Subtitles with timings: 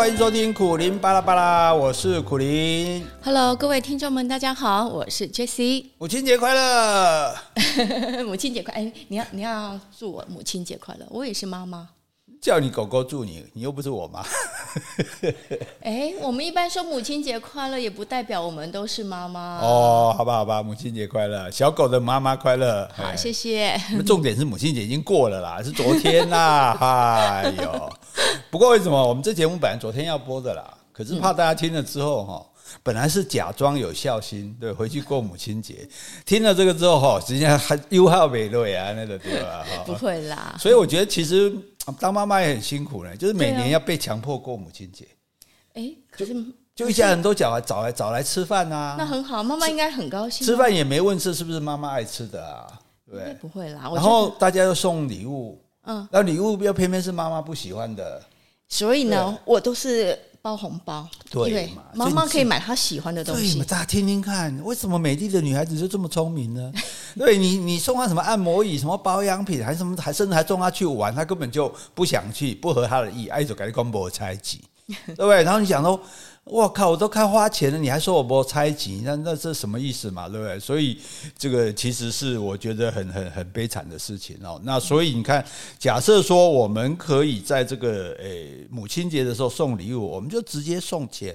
[0.00, 3.06] 欢迎收听苦林巴拉巴拉，我是苦林。
[3.22, 5.88] Hello，各位听众们，大家好，我是 Jessie。
[5.98, 7.36] 母亲节快乐！
[8.24, 8.72] 母亲节快！
[8.72, 11.06] 哎，你要你要祝我母亲节快乐。
[11.10, 11.86] 我也是妈妈，
[12.40, 14.24] 叫你狗狗祝你，你又不是我妈。
[15.82, 19.58] 哎，我们一般说母亲节快乐，也不代表我们都是妈妈。
[19.58, 22.88] 哦，好吧，好吧，母亲节快乐，小狗的妈妈快乐。
[22.94, 23.78] 好，谢谢。
[24.06, 26.76] 重点是母亲节已经过了啦， 是昨天啦。
[26.80, 27.92] 哎呦，
[28.50, 30.74] 不过为什么我们这节目本来昨天要播的啦？
[30.92, 32.46] 可是怕大家听了之后哈，
[32.82, 35.88] 本来是假装有孝心，对，回去过母亲节。
[36.26, 39.64] 听了这个之后哈，实际上还优好美味啊，那个对吧？
[39.86, 40.54] 不会啦。
[40.58, 41.50] 所以我觉得其实
[41.98, 45.06] 当妈妈也很辛苦呢，就是每年要被强迫过母亲节。
[45.74, 46.34] 哎，可是
[46.74, 50.46] 就一家人都找来找来找来吃饭啊，那很好，妈妈应该很高兴。
[50.46, 52.66] 吃饭也没问是是不是妈妈爱吃的啊？
[53.10, 53.90] 对，不会啦。
[53.94, 58.22] 然后大家又送礼物，嗯，那礼物又偏偏是妈妈不喜欢的，
[58.68, 61.82] 所以呢，我都是包红包，对嘛？
[61.94, 63.58] 妈妈可以买她喜欢的东西。
[63.64, 66.72] 大家听听看，为什么美丽的女孩子就这么聪明呢？
[67.16, 74.62] 对你，你送她什么按摩椅、什么保养品，还什么，还甚至还送她去玩，她根本就不想去，不合她的意，爱就赶紧跟我猜忌。
[75.06, 75.44] 对不对？
[75.44, 76.00] 然后你想说，
[76.50, 79.02] 我靠，我都开花钱了，你还说我不猜忌？
[79.04, 80.28] 那那这什么意思嘛？
[80.28, 80.58] 对不对？
[80.58, 80.98] 所以
[81.38, 84.60] 这个其实是我觉得很很很悲惨的事情哦。
[84.64, 85.44] 那所以你看，
[85.78, 91.32] 假设说我们可以在这个诶母亲节的时候送礼物，我们就直接送钱，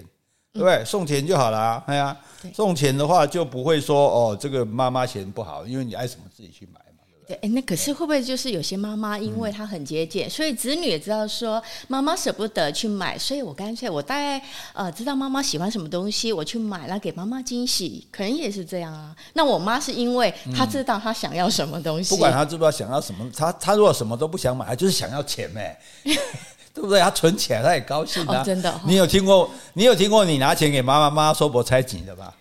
[0.52, 0.84] 对不对？
[0.84, 1.82] 送钱就好了。
[1.88, 2.18] 哎呀，
[2.54, 6.82] 送钱的话就不会说哦，这个妈妈钱不好，因为你爱什么自己去买。
[7.28, 14.40] 对，哎，那可是会不会就是有些妈妈，因为她很节俭，所以子女也知道说妈妈舍不得去买，所以我干脆我大概
[14.74, 19.16] 呃知道妈妈喜欢什么东西，我去买了给妈妈惊喜，可能也是这样啊。
[19.34, 27.00] 那我妈是因为她知道她想要什么东西，不管她知不知道想要什么，她她如果什么都不想买，她就是想要钱呗，对不对？
[27.00, 28.44] 她存钱，她也高兴啊。
[28.44, 29.50] 真的，你有听过？
[29.74, 32.32] 你有听过你拿钱给妈妈，妈妈说不拆紧的吧？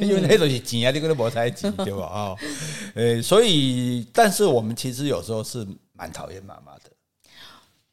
[0.06, 2.06] 因为那东西钱啊，你跟他摩擦钱，对吧？
[2.06, 2.34] 啊，
[2.94, 6.90] 呃，所以，但是我们其实有时候是蛮讨厌妈妈的。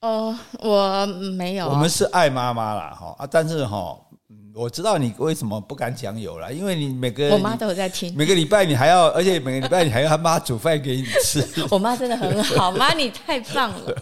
[0.01, 1.67] 哦，我没有。
[1.67, 3.27] 我们是爱妈妈啦，哈啊！
[3.29, 3.97] 但是哈，
[4.53, 11.43] 我知道你为什么不敢讲有啦，因为你每个我妈都有在听，每个礼拜你还要，而且每个礼拜你还要他妈煮饭给你吃。
[11.71, 13.99] 我妈真的很好，妈你太棒了。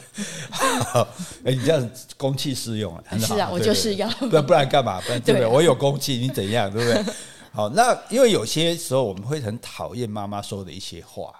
[1.46, 3.36] 哎，你这样公器私用了，很好。
[3.36, 5.00] 是啊，我就是要，不然不然干嘛？
[5.00, 5.48] 不然对不对？
[5.48, 6.70] 我有公器，你怎样？
[6.72, 7.14] 对不对？
[7.56, 11.34] 好，那因为有些时候我们会很讨厌妈妈说的一些话，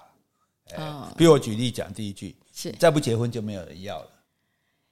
[0.78, 4.08] 哦，比如我举例讲第一句是再不结婚就没有人要了。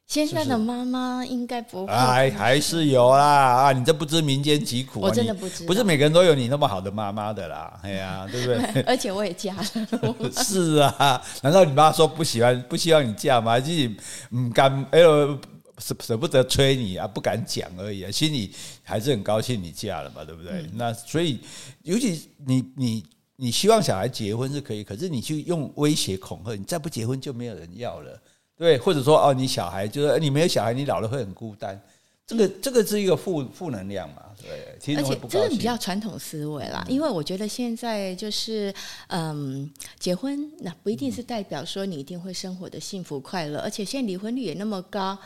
[0.06, 3.72] 现在的妈妈应该不会，还还是有啦啊！
[3.72, 8.82] 你这不知民间疾苦，我真的不知道，不是每个人都有你那么好的妈妈的啦，哎呀， 对不对？
[8.82, 9.64] 而且我也嫁了，
[10.44, 13.58] 是啊，难道你妈说不喜欢不希望你嫁吗？
[13.62, 13.98] 自己
[14.36, 15.40] 唔敢哎呦。
[15.80, 18.52] 舍舍不得催你啊，不敢讲而已啊，心里
[18.84, 20.52] 还是很高兴你嫁了嘛，对不对？
[20.54, 21.40] 嗯、那所以，
[21.82, 23.04] 尤其你你
[23.36, 28.22] 你希望小孩结婚是可以，可是你去用威胁恐吓，你再不结婚就没有人要了，
[28.58, 28.78] 对？
[28.78, 31.82] 或者说哦，你小孩就是你没有小孩，你老了会很孤单，
[32.28, 34.96] 这个这个是一个负负能量嘛，对？
[34.96, 38.74] 而且这是比较传统思维啦，因为我觉得现在就是
[39.08, 45.18] 嗯，结婚那不一定是代表说你一定会生活的幸福快乐，而且现在离婚率也那么高。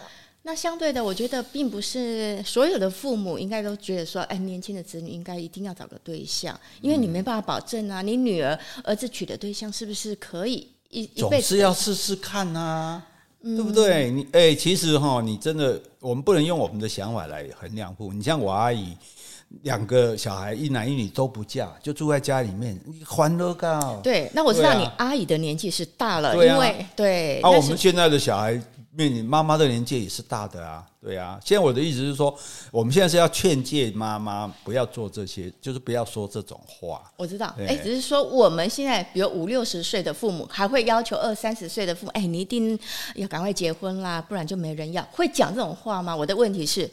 [0.47, 11.27] 那相对的，我觉得并不是所有的父母应该都觉得说，哎，年轻的子女应该一定要找个对象，因为你没办法保证啊，你女儿儿子娶的对象是不是可以一一辈子？
[11.27, 13.05] 总是要试试看啊，
[13.43, 14.09] 对不对？
[14.09, 18.13] 你哎，其实哈，你真的，我们不能用我们的想法来衡量父母。
[18.13, 18.95] 你像我阿姨，
[19.63, 23.99] 两个小孩一男一女都不嫁，就住在家里面，你欢乐高。
[24.01, 27.41] 对，那我知道你阿姨的年纪是大了，因为对。
[27.41, 28.57] 啊，我们现在的小孩。
[28.97, 31.39] 面临妈妈的年纪也是大的啊，对啊。
[31.45, 32.35] 现在我的意思是说，
[32.71, 37.03] 我们现在是要劝诫妈妈不要做这些，就是不要说这种话。
[37.15, 42.77] 我知道，哎对，只是说我们现在，比如五六十岁的父母，还会要求二三十岁的父母，哎，你一定
[43.13, 45.07] 要赶快结婚啦，不然就没人要。
[45.11, 46.15] 会讲这种话吗？
[46.15, 46.89] 我的问题是，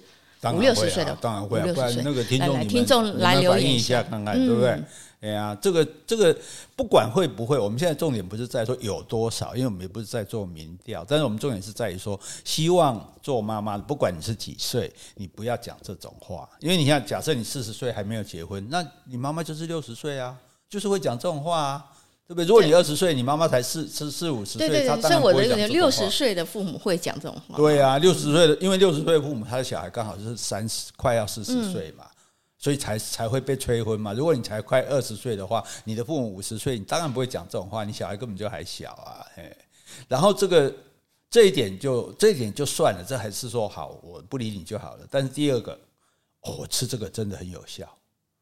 [0.55, 4.79] 五六十岁的当然会、啊，当然会、啊，不然那个听众来，来听众来留言一下看看，对不对？
[5.25, 6.37] 嗯哎呀，这个这个
[6.76, 20.37] 不管会不会，我们现在重点不是在说有多少，因为我们也不是在做民调，但是我们重点是在于说，希望做妈妈的，不管你是几岁，你不要讲这种话，因为你像假设你四十岁还没有结婚，那你妈妈就是六十岁啊，
[20.69, 21.87] 就是会讲这种话啊，
[22.29, 22.44] 对不对？
[22.44, 27.56] 如果你二十岁，你妈妈才四四四五十岁，对对对，所以我的六十岁的父母会讲这种话。
[27.56, 32.05] 对啊，六十岁的，因为六十岁的父母，他的小孩刚好就是三十，快要四十岁嘛。
[32.64, 34.14] 所以才才会被催婚嘛。
[34.14, 37.84] 如果你才快二十岁的话，你的父母五十岁，你当然不会讲这种话。
[37.84, 39.55] 你小孩根本就还小啊，嘿。
[40.08, 40.75] 然后这个
[41.28, 45.06] 这一点就这一点就算了，这还是说好，我不理你就好了。
[45.11, 45.78] 但是第二个，
[46.40, 47.87] 哦，我吃这个真的很有效。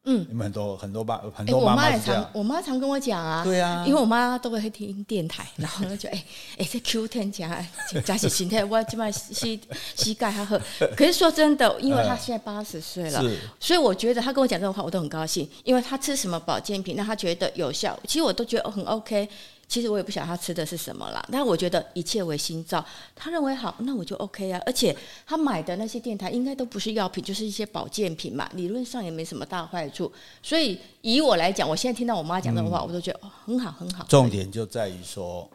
[0.04, 6.24] 嗯，你们很多很多爸很多妈妈也常，我妈常跟我讲啊，对啊，因为我妈都会听电台，然后就哎
[6.58, 7.64] 哎这 Q 天加
[8.04, 9.60] 加起心态，我起码膝
[9.94, 10.58] 膝盖还好。
[10.96, 19.28] 可是说真的，因为她现在八十岁了，是，所以我觉得她跟我讲这种话，我都很高兴，因为她吃什么保健品，让她觉得有效，其实我都觉得很 OK。
[19.72, 22.84] 其实我也不晓得他吃的是什么啦，但我觉得一切为心造。
[23.16, 24.60] 他认为好，那我就 OK 啊。
[24.66, 30.12] 而且他买的那些电台应该都不是药品，就是一些保健品嘛，理论上也没什么大坏处。
[30.42, 34.04] 所以以我来讲，我现在听到我妈讲这种话，我都觉得、很好很好。
[34.10, 35.48] 重点就在于说，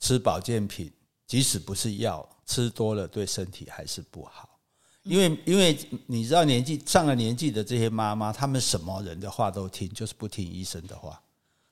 [0.00, 0.90] 吃保健品
[1.24, 4.58] 即使不是药，吃多了对身体还是不好。
[5.04, 11.20] 因为因为你知道，年纪上了年纪的这些妈妈，她们什么人的话都听，就是不听医生的话。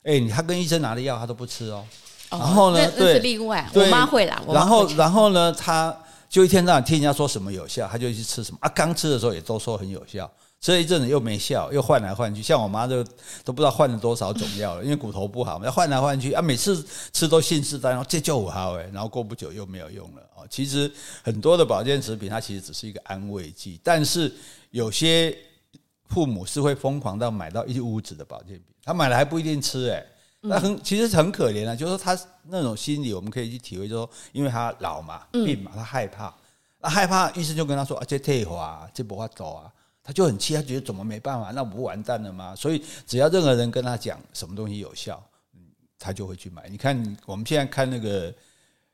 [0.04, 1.84] 哎，他跟医生拿的药他都不吃哦。
[2.30, 4.42] 然后呢，对，是另外，我妈会啦。
[4.48, 5.94] 然后，然后呢，他
[6.30, 8.68] 就一天到晚听人家说什么有效，他就去吃什么啊。
[8.74, 12.42] 刚吃的时候也都说很有效，吃了一阵子又没效，又换来换去。
[12.42, 13.04] 像我妈就
[13.44, 16.40] 都不知道换了多少种药了，因为骨头不好嘛，要换来换去啊。
[16.40, 16.82] 每次
[17.12, 20.46] 吃都信誓旦旦，这就好哎，然后过不久又没有用了哦。
[20.48, 20.90] 其实
[21.22, 24.32] 很多的保健食品它其实只是一个安慰剂，但是
[24.70, 25.36] 有些
[26.12, 28.64] 父母是会疯狂到买到一屋子的保健品。
[28.84, 30.04] 他买了还不一定吃，哎，
[30.40, 31.74] 那很其实很可怜啊。
[31.74, 32.18] 就是说他
[32.48, 36.34] 那种心理，我们可以去体会，就是说，因为他老嘛，病嘛，他害怕，
[36.80, 39.72] 那害怕，医生就跟他说啊，这退化，这不法走啊，
[40.02, 42.54] 他就很气，他觉得怎么没办法，那不完蛋了吗？
[42.54, 45.22] 所以只要任何人跟他讲什么东西有效，
[45.54, 45.60] 嗯
[45.98, 46.68] 他就会去买。
[46.68, 48.34] 你看我们现在看那个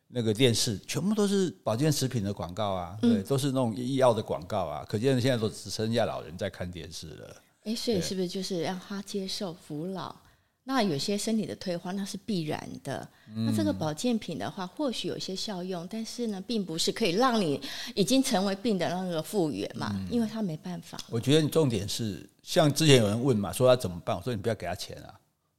[0.09, 4.85] 那个电视，全部都是保健食品的广告啊，对，都是那种医药的广告啊。
[4.89, 7.43] 可见现在都只剩下老人在看电视了。
[7.65, 10.17] 哎，所以是不是就是让他接受服老？
[10.65, 13.09] 那有些身体的退化，那是必然的。
[13.35, 17.59] 那这个保健品的话，或许有些效用，但是呢，并不是可以让你
[17.95, 20.99] 已经成为病的那个复原嘛，因为他没办法。
[21.09, 24.15] 我觉得你重点是，像之前有人问嘛，说他怎么办？
[24.15, 25.19] 我说你不要给他钱啊，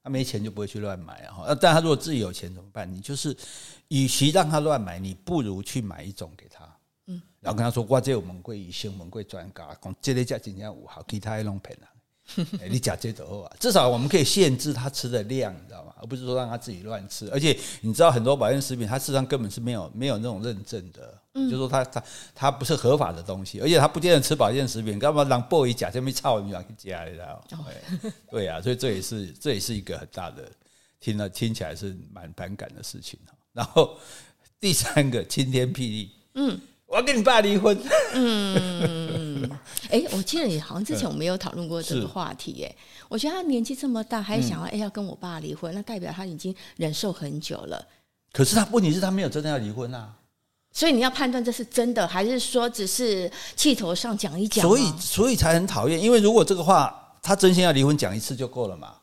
[0.09, 1.45] 他没钱就不会去乱买啊。
[1.47, 2.91] 那但他如果自己有钱怎么办？
[2.91, 3.37] 你就是，
[3.89, 6.65] 与其让他乱买，你不如去买一种给他。
[7.05, 11.77] 嗯，然后跟他说，哇这有门柜医生，门贵专家，讲这类价今天五毫，其他的弄骗
[12.37, 12.63] 啊。
[12.69, 15.93] 你讲这种话，至少我们可以限制他吃的量，你知道吗？
[16.01, 17.29] 而不是说让他自己乱吃。
[17.31, 22.03] 而且你知道很多保健食品，它事实上根本是没有没有那种认证的，就是说它它
[22.33, 27.65] 它不是合法的东西，而且他不见得吃保健食品，干嘛让 boy 假这么操你去加你，知道吗？
[28.29, 30.49] 对啊，所以这也是这也是一个很大的
[30.99, 33.19] 听了听起来是蛮反感的事情。
[33.51, 33.97] 然后
[34.59, 36.59] 第三个晴天霹雳，嗯。
[36.89, 37.79] 我要跟你爸离婚。
[38.15, 39.47] 嗯，
[39.91, 42.75] 哎、欸，我记得你好像之前我们有讨论过这个话题，哎，
[43.07, 47.87] 我觉得他年纪这么大，还想要哎、欸、要跟我爸离婚，那代表他已经忍受很久了。
[48.33, 50.15] 可是他问题是，他没有真的要离婚啊。
[50.71, 54.63] 所以你要判断这是真的，还是说只是气头上讲一讲？
[54.63, 56.01] 所以，所以才很讨厌。
[56.01, 58.95] 因为如果这个话他真心要离婚，讲一次就够了嘛。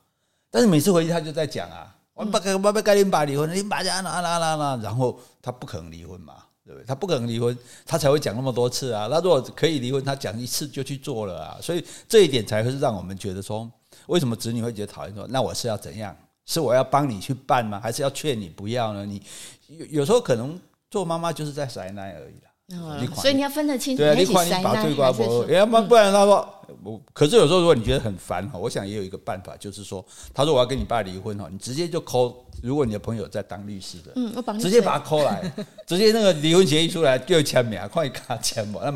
[0.51, 6.35] 但是每次回去他就在讲啊，我爸跟我爸跟你爸离婚，你爸就啊啦啦啦啦，然后他不可能离婚嘛。
[6.67, 6.85] 对不对？
[6.85, 9.07] 他不可能离婚，他才会讲那么多次啊。
[9.09, 11.59] 那如果可以离婚，他讲一次就去做了啊。
[11.63, 13.71] 所以这一点才会是让我们觉得说，
[14.09, 15.15] 为什么子女会觉得讨厌？
[15.15, 16.15] 说那我是要怎样？
[16.45, 17.81] 是我要帮你去办吗？
[17.81, 19.07] 还是要劝你不要呢？
[19.07, 19.23] 你
[19.69, 20.61] 有有时候可能
[20.91, 22.51] 做妈妈就是在甩奶而已啦。
[22.73, 23.97] 嗯，所以你要分得清。
[23.97, 25.45] 对啊，你看你把对瓜不？
[25.51, 26.53] 要不然他说。
[26.83, 30.05] 我可是有时候如果你觉得很烦哈，我想也有一个办法，就是说，
[30.35, 34.13] 他说我要跟你爸离婚哈，你直接就 call，如果你的朋友在当律师的，
[34.59, 35.53] 直接把他 call 来，
[35.87, 38.91] 直接那个离婚协议出来就签名，快给他签嘛，那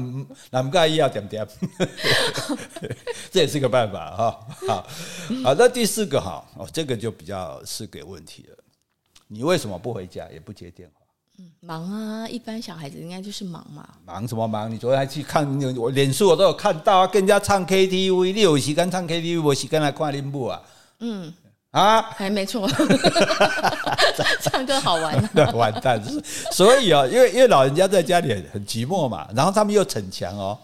[0.50, 1.46] 那不介意要点点，
[3.30, 4.46] 这也是个办法哈。
[4.66, 4.86] 好，
[5.44, 8.56] 好，那第四个哈，哦，这个就比较是个问题了，
[9.28, 10.99] 你为什么不回家也不接电话？
[11.60, 13.88] 忙啊，一般小孩子应该就是忙嘛。
[14.04, 14.70] 忙什么忙？
[14.70, 20.60] 你昨天还去看我脸书，我都有看到啊，跟人家唱 KTV，你有时间唱 KTV，我时间来看林布啊。
[21.00, 21.32] 嗯
[21.70, 22.68] 啊，还没错，
[24.42, 25.30] 唱歌好玩啊。
[25.34, 26.02] 对，完蛋，
[26.50, 30.58] 所以啊，因为因为老人家在家里很很寂寞嘛，然后他们又逞强哦。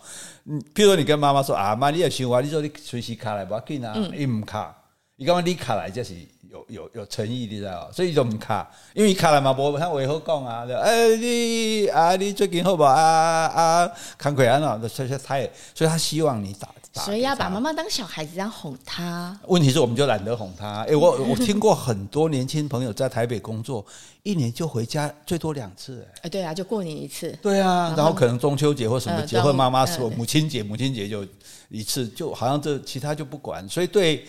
[0.46, 4.74] 嗯，譬如说你跟妈妈说啊，妈，你也想我，你说你随时卡来不要紧啊，你唔卡，
[5.16, 6.14] 你干嘛你卡来就是？
[6.56, 10.64] 有有有诚意，的知道，所以就唔卡，因为卡来嘛，无他为何讲啊？
[10.64, 13.92] 诶、欸，你啊，你最近好不好啊啊？
[14.16, 16.68] 康奎安啊，所以他也，所以他希望你打。
[16.92, 19.38] 打所以要把妈妈当小孩子这样哄他。
[19.48, 20.80] 问题是，我们就懒得哄他。
[20.84, 23.84] 诶、欸，我我听过很多年轻朋友在台北工作，
[24.22, 25.98] 一年就回家最多两次。
[25.98, 27.38] 诶、欸，对啊，就过年一次。
[27.42, 31.22] 对啊，然后，然后可能中秋节或什么节，或妈妈说母亲节，母亲节就
[31.68, 33.68] 一次，就好像这其他就不管。
[33.68, 34.24] 所以对。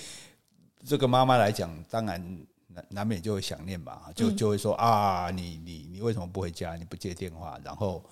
[0.88, 6.76] 这个妈妈来讲，当然难难免就会想念吧，就就会说啊，你你你为什么不回家？
[6.76, 8.04] 你不接电话，然后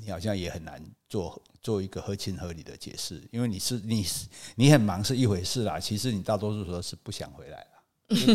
[0.00, 4.06] 你好像也很难做做一个合情合理的解释，因为你是你
[4.54, 7.66] 你很忙是一回事啦，其实你大多数时候是不想回来。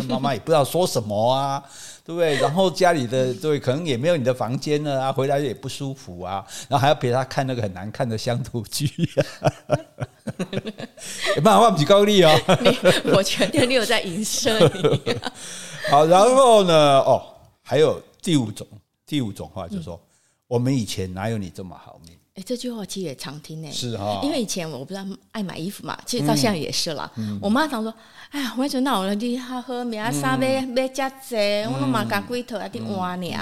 [0.09, 1.63] 妈妈也不知道说什么啊，
[2.03, 2.35] 对不对？
[2.41, 8.85] 然后家里的对，可能也没有你的房间了啊，回来也不舒服啊，然后还要陪他看那个很难看的乡土剧，
[11.35, 12.39] 没办法，不是高丽哦。
[13.13, 14.99] 我觉得你有在影射你。
[15.89, 16.99] 好，然后呢？
[16.99, 17.23] 哦，
[17.61, 18.67] 还有第五种，
[19.05, 19.99] 第五种话就是说，
[20.47, 22.15] 我们以前哪有你这么好命？
[22.35, 23.69] 哎，这句话其实也常听呢。
[23.71, 27.11] 是哈，因为以前我不知道爱买衣服嘛，其实到现在也是啦。
[27.41, 27.93] 我妈常说。
[28.29, 31.35] 哎呀，我就闹了，你好好命啊，衫买买遮济，
[31.65, 33.35] 我拢嘛加几套啊，滴换呢。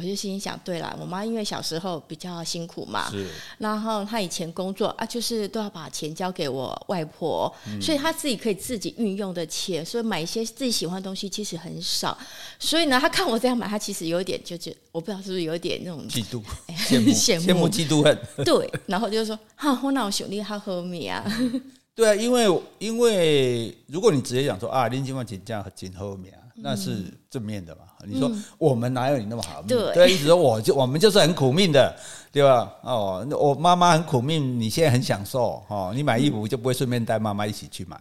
[0.00, 3.26] 我就心想，对了，我妈因为小时候比较辛苦嘛，是
[3.58, 12.16] 然后她以前工作啊，就是都要把钱交给我外婆，嗯、所以她自己可以自己运用的钱，所以买一些自己喜欢的东西其实很少。
[12.58, 18.18] 所以呢，她看我这样买，她其实有一点就觉得，我不知道是不是有一点那种嫉妒、羡慕、 羡慕、嫉妒恨。
[18.42, 21.22] 对，然后就说，哈，我那我兄弟好喝米啊。
[21.94, 27.82] 对啊，因为因为如果你直接讲说啊，林金旺姐这样很后面啊，那是正面的嘛。
[28.06, 29.68] 你说我们哪有你那么好命？
[29.68, 31.94] 对，对，意思说我就我们就是很苦命的，
[32.32, 32.72] 对吧？
[32.82, 38.00] 哦，我妈妈很苦命，你现在很享受哦，你买衣服就不会顺便带妈妈一起去买。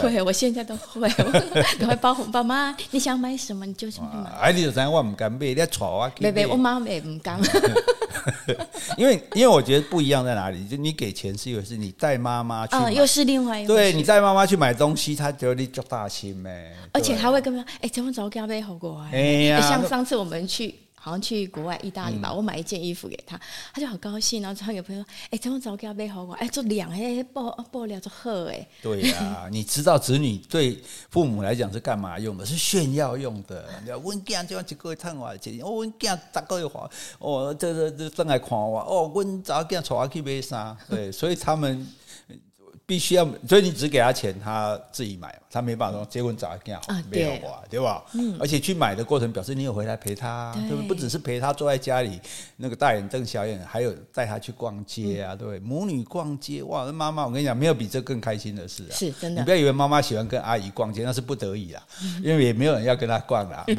[0.00, 1.08] 会，我现在都会，
[1.78, 4.30] 赶快包红包妈，你想买什么你就去买。
[4.40, 6.30] 哎，你就知我唔敢买，你要带我去买。
[6.30, 7.40] 没没，我妈也唔敢。
[8.96, 13.74] 因为因为我觉得不一样在哪里，就你给钱是一回事，你带妈妈去，又是另外一回事。
[13.74, 16.72] 对，你带妈妈去买东西，她觉得你做大心呗。
[16.92, 19.20] 而且还会跟他说：“哎，怎么早给他买好过来？”哎
[19.50, 20.74] 呀，像上次我们去。
[21.06, 23.40] 好像去国外意大利吧，我买一件衣服给他，
[23.72, 24.42] 他就好高兴。
[24.42, 26.34] 然后他有朋友说：“哎，怎么早给他买好我？
[26.34, 32.44] 哎，做两哎，布布料做好哎。”对呀，你知道子女对父母来讲是干嘛用的？
[32.44, 33.68] 是炫耀用的。
[33.84, 35.60] 你要问囝就要一个月赚多少钱？
[35.60, 40.76] 我问囝十个月花哦，这这这正来看我哦，问早囝带我去买衫。
[40.90, 41.86] 对，所以他们。
[42.88, 48.04] 必须要，所以你只给他钱，他自己买，他没办法说结婚找一个好，没有啊，对吧？
[48.14, 50.86] 嗯，而且去买的过程表示你有回来陪他，对不对？
[50.86, 52.20] 不只是陪他坐在家里
[52.56, 55.58] 那个大眼瞪小眼，还有带他去逛街啊，对不对？
[55.58, 58.94] 母女逛街，哇，那妈妈，我跟你讲，没有比这更开心的事啊！
[58.94, 61.82] 是真的，你不要以为妈妈喜欢跟阿姨逛街，那是不得已啊，
[62.22, 63.66] 因为也没有人要跟她逛啦。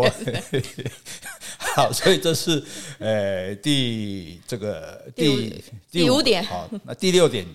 [1.78, 2.62] 好，所以这是
[3.00, 7.46] 呃第这个第第五点，好，那第六点。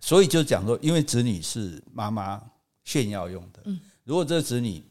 [0.00, 2.42] 所以就讲说，因为子女是妈妈
[2.84, 3.62] 炫耀用的，
[4.04, 4.82] 如果这个子女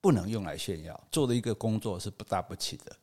[0.00, 2.94] 不能用来炫耀，做的一个工作是不大不起的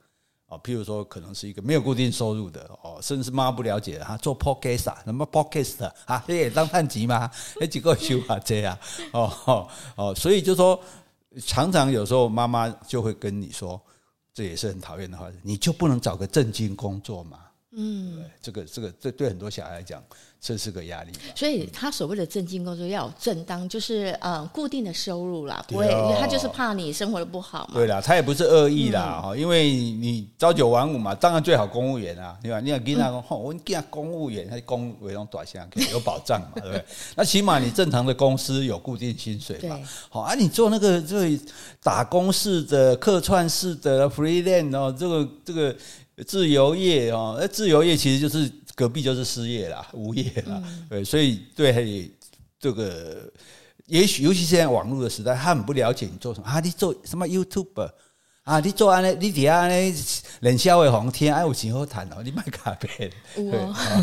[0.48, 0.60] 哦。
[0.64, 7.30] 譬如说，可能是一个没有固定收入的哦，甚至是妈妈不了解的哈，做 podcast 什么 podcast 啊，这也当探集吗？
[7.60, 8.78] 那几个修啊这样
[9.12, 10.80] 哦哦哦，所以就说，
[11.46, 13.82] 常常有时候妈妈就会跟你说，
[14.34, 17.40] 这也是很讨厌的话，你就不能找个正经工作吗？
[17.72, 20.04] 嗯，这个这个这对很多小孩来讲。
[20.42, 27.74] 这是个压力，所以他所谓的正经工作要有正当，就是嗯固定的收入啦，不会，他就是怕你生活的不好嘛。
[27.74, 32.62] 对啦，他也不是恶意啦，哈，因为你朝九晚五嘛，当然最好公务员啊，对吧？
[32.62, 36.86] 你要跟他说，我跟他公务员，他公务员短线有保障嘛，对不对？
[37.18, 39.78] 那起码你正常的公司有固定薪水嘛。
[40.08, 41.38] 好啊，你做那个这
[41.84, 45.76] 打工式的、客串式的 freelance 哦，这个这个
[46.26, 48.52] 自由业哦，那自由业其实就是。
[48.76, 52.10] 隔壁就是失业啦， 无业啦，嗯、对，所以对
[52.62, 53.30] 这个，
[53.88, 56.62] 也许尤其现在网络的时代，他很不了解你做什么啊？
[56.62, 57.92] 你做什么 YouTube
[58.44, 58.62] 啊？
[58.62, 59.94] 你做安尼，你底下安尼
[60.40, 63.52] 冷笑话红天，哎，有钱好谈哦，你卖咖啡，对，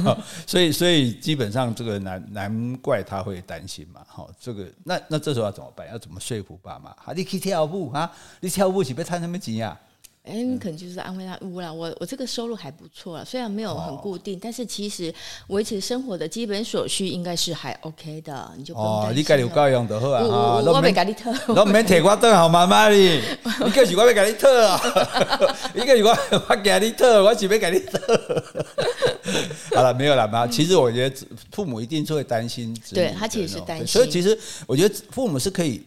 [0.46, 5.88] 所以所以基本上这个难难怪他会担心嘛，好，这个那那这时候要怎么办？
[5.88, 6.90] 要怎么说服爸妈？
[6.90, 8.12] 啊，你去跳舞啊？
[8.40, 9.80] 你跳舞是要赚什么钱呀？
[10.26, 15.14] 哎，你可能就是安慰他，乌啦，我我这个收入还不错了，虽然没有很固定，但是其实
[15.46, 18.88] 维持生活的基本所需应该是还 OK 的，你就不用。
[18.88, 20.22] 哦，你家里有够用就好啊，
[20.64, 23.20] 我我没给你特，我免提我灯好妈妈哩，
[23.64, 24.80] 你个是我要给你特啊，
[25.74, 26.10] 你个是我
[26.48, 28.44] 我给你特，我是没给你特。
[29.76, 30.46] 好了，没有了嘛。
[30.46, 31.16] 其实我觉得
[31.52, 35.82] 父母一定是会担心，对他其实是担心，所以其实我觉得父母是可以。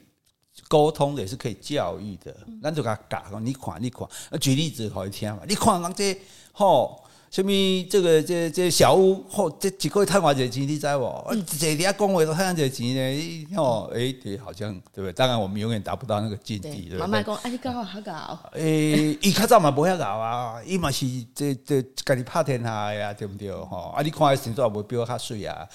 [0.69, 2.33] 沟通的也是可以教育的，
[2.63, 4.07] 咱就给他讲，你看，你看，
[4.39, 5.41] 举例子好一听嘛。
[5.47, 6.15] 你看人这
[6.53, 7.49] 吼，什物
[7.89, 10.67] 这个这这小屋后这几个月赚多少钱？
[10.67, 11.25] 你知无？
[11.29, 13.55] 嗯，这底下讲话都赚偌济钱呢？
[13.55, 15.13] 哦，哎，对，好像对不对？
[15.13, 16.89] 当然我们永远达不到那个境地。
[16.97, 18.39] 妈妈讲，啊，你搞好搞。
[18.53, 21.05] 诶，伊较早嘛无遐搞啊，伊嘛是
[21.35, 23.51] 这这家己拍天下呀，对毋对？
[23.51, 25.67] 吼，啊，你看伊身材无比我较水啊，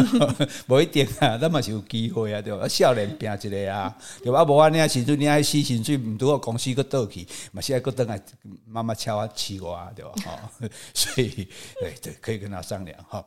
[0.66, 2.66] 无一定啊，咱嘛是有机会啊，对吧？
[2.66, 4.42] 少年拼一个啊，对吧？
[4.44, 8.18] 无安尼啊，时阵你爱死薪水，毋拄好公司搁倒去，嘛是爱搁等来
[8.66, 10.12] 妈妈敲我饲我啊，对吧？
[10.24, 10.68] 吼。
[11.02, 11.48] 所以，
[11.80, 13.24] 对对，可以跟他商量哈。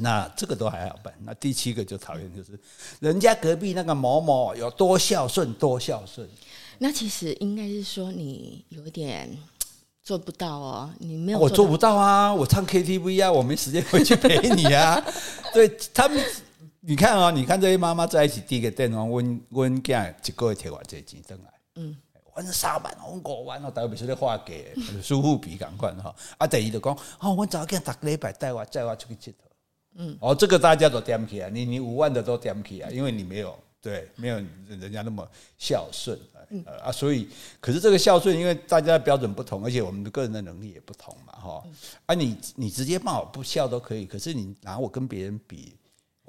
[0.00, 1.12] 那这个都还好办。
[1.22, 2.58] 那第七个就讨厌，就是
[3.00, 6.28] 人家隔壁那个某某有多孝顺，多孝顺。
[6.78, 9.28] 那其实应该是说你有点
[10.04, 11.38] 做不到哦，你没有。
[11.38, 15.02] 我做不到啊，我唱 KTV 啊，我没时间回去陪你啊。
[15.52, 16.22] 对他们，
[16.80, 21.96] 你看啊、哦，你看这些妈妈在一起，第一个电话问问家一个月贴我这钱回来，嗯。
[22.38, 26.14] 反正三万，我五万，我大概不是咧花给， 舒服比赶快哈。
[26.36, 29.34] 啊，第二就讲，哦，我早间逐个礼拜带我带我出去佚佗。
[29.96, 34.36] 嗯，哦，这个大家都点起啊，你你五万的都点起啊，因为你没有对，没有
[34.68, 35.28] 人家那么
[35.58, 36.16] 孝顺
[36.80, 37.28] 啊，所以，
[37.58, 41.64] 可是这个孝顺，因为大家的标准不同，而且我们的个人的能力也不同嘛，哈。
[42.06, 45.74] 啊，你你直接骂我不孝都可以，可是你拿我跟别人比。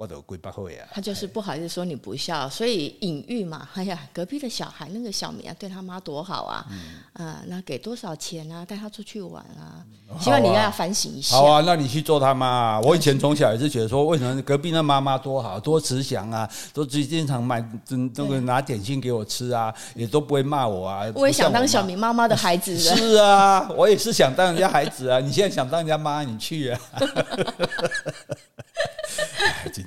[0.00, 3.68] 我都归八会啊，他就是不好意思说你不孝，所以隐喻嘛。
[3.74, 9.84] 哎呀，隔壁的小孩那个小明啊，对他妈多好啊，嗯、啊，那给多少钱啊，带他出去玩啊，
[10.18, 11.36] 希望你要反省一下。
[11.36, 12.46] 好啊，那你去做他妈。
[12.46, 21.04] 啊我以前从小也是觉得说，为什么隔壁那妈妈多好，多慈祥啊，都经常买那个拿点心给我吃啊，也都不会骂我啊。
[21.14, 22.74] 我也想当小明妈妈的孩子。
[22.80, 25.20] 是啊，我也是想当人家孩子啊。
[25.20, 26.80] 你现在想当人家妈，你去啊。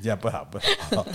[0.04, 0.60] 今天不好不
[0.94, 1.06] 好，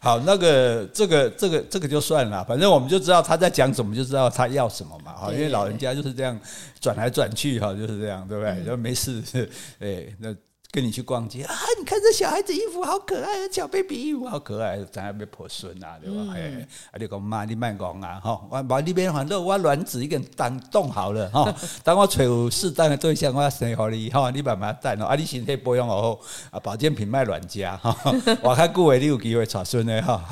[0.00, 5.12] 好那个这个这个这个就算了，反正我们就知道他在讲什么，就知道他要什么嘛。
[5.12, 6.40] 哈，因为老人家就是这样
[6.80, 8.64] 转来转去，哈，就是这样，对不对？
[8.64, 9.22] 就没事，
[9.80, 10.34] 哎，那。
[10.70, 11.54] 跟你去逛街啊！
[11.78, 16.34] 你看这小孩子衣服好可爱，小 baby 衣服好可爱，咱还没破孙啊，对吧？
[16.34, 18.46] 哎、嗯，啊，你讲妈，你慢讲啊，哈！
[18.50, 21.54] 我把那边反正我卵子已经当冻好了，哈！
[21.82, 24.30] 当我找有适当的对象，我要生给你，哈！
[24.30, 26.20] 你慢慢带哦，啊，你身体保养好，
[26.50, 27.96] 啊，保健品卖软家，哈！
[28.44, 30.22] 我看顾伟你有机会找孙的哈。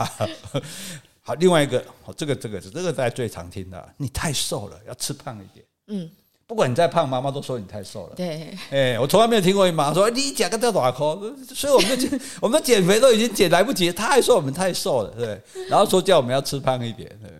[1.25, 1.83] 好，另外一个，
[2.14, 6.11] 这个这个是这个大家最常听的，你太瘦了，要吃胖一点，嗯。
[6.47, 8.15] 不管你再胖，妈妈都说你太瘦了。
[8.15, 15.43] 对，哎，我从来没有听过你妈说你减个多少克，所以我们减， 我们减肥都已经减来不及，她还说我们太瘦了，对。
[15.69, 17.30] 然后说叫我们要吃胖一点，对。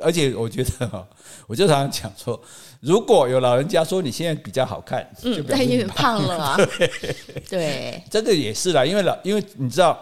[0.00, 1.06] 而且我觉得哈，
[1.46, 2.38] 我就常常讲说，
[2.80, 6.56] 如果有老人家说你现在比较好看，嗯，但有点胖了啊。
[7.48, 9.98] 对，这个也是啦，因为老，因为你知道，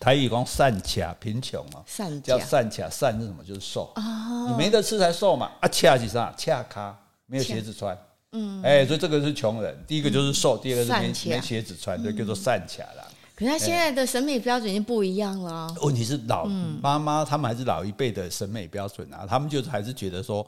[0.00, 3.44] 台语讲善卡贫穷嘛，善叫善卡，善是什么？
[3.46, 5.50] 就是瘦啊，你没得吃才瘦嘛。
[5.60, 6.34] 啊，卡是啥？
[6.36, 6.98] 恰卡。
[7.32, 7.98] 没有鞋子穿，
[8.32, 9.74] 嗯，哎，所以这个是穷人。
[9.88, 13.08] 第一个就是瘦，第二个是没没鞋子穿，就叫做善卡啦。
[13.34, 15.74] 可是他现在的审美标准已经不一样了。
[15.80, 20.46] 问题是老妈妈他们还是老一辈的审美标准啊，他们就是还是觉得说，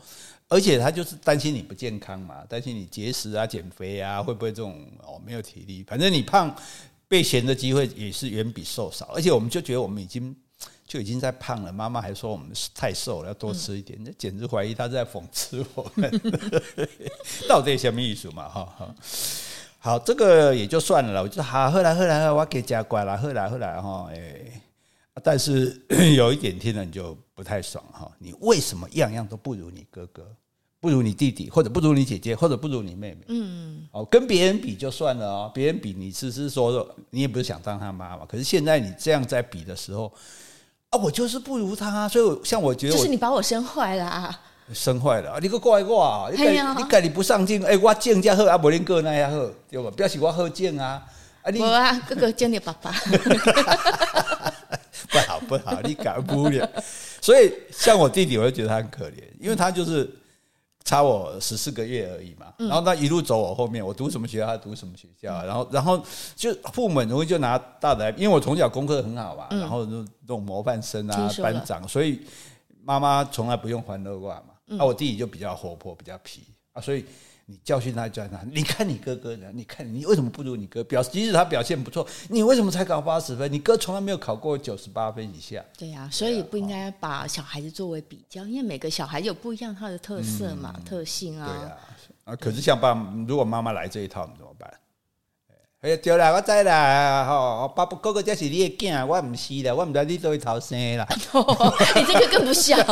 [0.50, 5.82] 而且他就是担心你不健康嘛，担心你节食啊、减肥啊，会不会这种哦没有体力？
[5.84, 6.54] 反正你胖
[7.08, 10.36] 被嫌的机会也是远比瘦少，而且我们就觉得我们已经。
[10.86, 16.20] 就已经在胖了，妈妈还说我们太瘦了，要多吃一点，那、嗯、简直怀疑她在讽刺我们，
[17.48, 18.46] 到底什么意思嘛？
[18.46, 18.94] 哈哈，
[19.78, 21.22] 好，这个也就算了了。
[21.22, 24.62] 我就好，后来后来我给加乖了，后来后来哈，哎，
[25.22, 25.80] 但是
[26.16, 30.30] 有一点听了你就不太爽哈，你为什么样样都不如你哥哥，
[30.80, 33.24] 不如你弟弟，或者不如你姐姐，或者不如你妹妹？
[33.28, 40.12] 嗯，哦，跟别人比就算了哦，别人比你只是说你也不是想当他妈妈，可是现在你这样在比的时候。
[40.94, 44.40] 啊，我就是不如他，所以像我觉得，就是你把我生坏了啊！
[44.72, 45.38] 生坏了啊！
[45.42, 46.40] 你个怪我，你
[46.76, 49.90] 你改你不上进，哎，我进家好啊，无恁哥那样喝，对吧？
[49.96, 51.02] 表示我好进啊！
[51.42, 52.92] 啊，你啊，哥哥见你爸爸，
[55.10, 56.66] 不好不好，你改不了。
[57.20, 60.08] 所以像我弟弟，我就觉得他很可怜，因为他就是。
[60.84, 66.04] 差我十四个月而已嘛，然后他一路走我后面，我读什么学校，他读什么学校，然后然后
[66.36, 72.20] 就父母很容易就拿大的，因为我从小功课很好嘛，然后就这种模范生啊班长，所以
[72.82, 76.42] 妈妈从来不用欢乐挂嘛，那我弟弟就比较活泼，比较皮。
[76.72, 77.04] 啊，所以。
[77.46, 78.40] 你教训他，教训他。
[78.50, 79.46] 你看你哥哥呢？
[79.52, 80.82] 你看你为什么不如你哥？
[80.84, 83.52] 表即使他表现不错，你为什么才考八十分？
[83.52, 85.62] 你哥从来没有考过九十八分以下。
[85.76, 91.46] 对呀、啊，所以不应该把小孩子作为比较，因为每个小孩有不一样他的特色嘛、嗯、特性啊。
[91.46, 91.76] 对呀、
[92.24, 92.94] 啊，啊，可是像爸，
[93.28, 94.72] 如果妈妈来这一套，你怎么办？
[95.84, 101.06] 哎，对啦，我知啦，吼，爸爸哥哥这是你的囝，我唔是啦，我唔知你对头生啦。
[101.94, 102.82] 你这个更不像，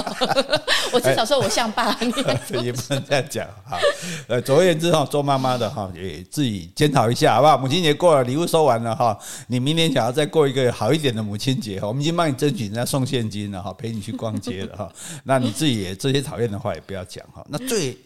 [0.93, 1.97] 我至少说我像爸。
[2.03, 3.79] 你也不能这样讲哈。
[4.29, 7.57] 呃，总而言之哈，做妈妈的哈，也自己检讨一下，好不好？
[7.57, 14.93] 母亲节过了，礼物收完了哈，你明年想要再过一个好一点的母亲节哈，我们已经帮你争取人家送现金了哈，陪你去逛街了哈。
[15.25, 17.43] 那你自己也这些讨厌的话也不要讲哈。
[17.49, 17.97] 那最。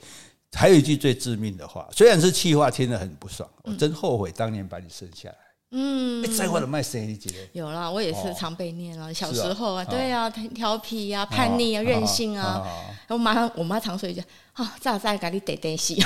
[0.56, 3.48] 还有一句最致命的话，虽然是气话，听得很不爽。
[3.62, 5.36] 我真后悔当年把你生下来。
[5.72, 7.30] 嗯，在我的卖生一节。
[7.52, 9.12] 有啦，我也是常被念了。
[9.12, 12.64] 小时候啊，对啊，调皮啊，叛逆啊，任性啊。
[13.08, 14.22] 我妈，我妈常说一句
[14.54, 15.96] ：“啊，早知给你得得洗，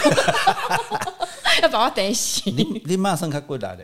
[1.63, 3.79] 要把我带洗。”你你马上较骨力的，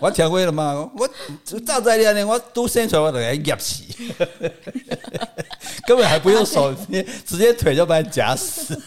[0.00, 0.90] 我听过了嘛？
[0.96, 1.08] 我
[1.44, 3.84] 早知道呢，我都生出来我就给噎死，
[5.86, 6.74] 根本还不用手，
[7.24, 8.80] 直接腿就把你夹死。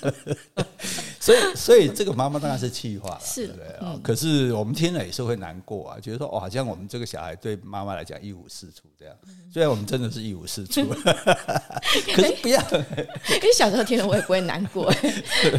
[1.26, 3.94] 所以， 所以这个妈妈当然是气话了，是对不对啊？
[3.96, 9.16] 嗯、可是我们听了也是会难过啊，觉得说哦，好像我们这个小孩对妈妈来讲一无是处这样。
[9.52, 10.86] 虽然我们真的是一无是处，
[12.14, 12.62] 可是不要。
[12.62, 14.94] 因为小时候听了我也不会难过。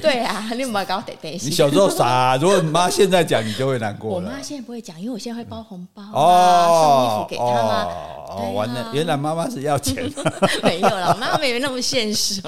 [0.00, 1.50] 对啊，你妈搞得担心。
[1.50, 4.10] 你小时候傻，如果你妈现在讲，你就会难过。
[4.10, 7.84] 我妈现在不会讲，因为我现在会包红包哦，送衣服给她嘛。
[8.28, 10.12] 哦，完了，原来妈妈是要钱。
[10.62, 12.40] 没有了，妈妈没有那么现实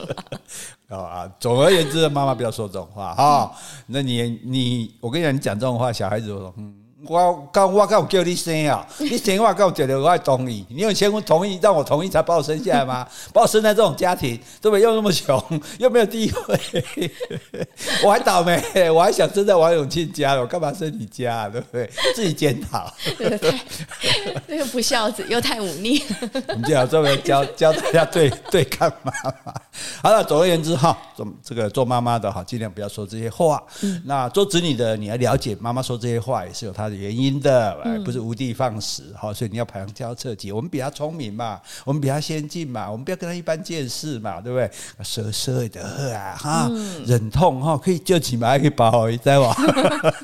[0.88, 0.98] 了。
[0.98, 3.53] 啊，总而言之，妈妈不要说这种话哈。
[3.87, 6.74] 那你你，我跟你讲，你讲这种话，小孩子说嗯。
[7.07, 13.07] 我刚我刚叫你生啊，你生我刚觉得我还同意，你有先同意让我同意才把我生下来吗？
[13.33, 14.81] 把我生在这种家庭，对不对？
[14.83, 15.40] 又那么穷，
[15.79, 17.12] 又没有地位，
[18.03, 21.88] 我还倒霉，我还想生在王永庆家，我干嘛生你家，对不对？
[22.16, 22.92] 自己检讨。
[23.16, 23.61] 这个太，
[24.48, 26.03] 那个不孝子又太忤逆。
[26.48, 29.55] 我们就要专门教教大家对对抗妈妈。
[30.02, 33.62] 好了，总而言之哈，做这个做妈妈的哈，尽量不要说这些话。
[33.82, 40.52] 嗯、那做子女的，你要了解妈妈说这些话也是有她的原因的，不是无的放矢哈，所以你要旁敲侧击。
[40.52, 44.70] 我们比他聪明嘛，我们比他先进嘛，我们不要跟他一般见识嘛，对不对？
[45.02, 46.70] 舍舍的啊哈，
[47.06, 49.54] 忍痛哈，可以救起嘛，可以保一在网。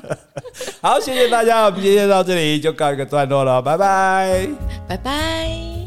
[0.81, 4.47] 好，谢谢大家，我们今天到这里就告一个段落了，拜拜，
[4.87, 5.84] 拜拜。